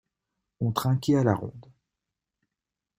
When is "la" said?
1.23-1.35